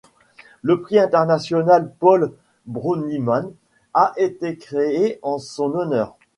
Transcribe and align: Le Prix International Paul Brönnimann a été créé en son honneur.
Le 0.63 0.81
Prix 0.81 0.97
International 0.97 1.93
Paul 1.99 2.33
Brönnimann 2.65 3.51
a 3.93 4.13
été 4.17 4.57
créé 4.57 5.19
en 5.21 5.37
son 5.37 5.75
honneur. 5.75 6.15